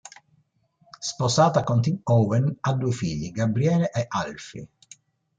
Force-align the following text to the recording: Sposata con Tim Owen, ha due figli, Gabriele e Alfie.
Sposata 1.09 1.61
con 1.63 1.79
Tim 1.79 1.99
Owen, 2.05 2.57
ha 2.61 2.73
due 2.73 2.91
figli, 2.91 3.29
Gabriele 3.29 3.91
e 3.91 4.03
Alfie. 4.07 4.67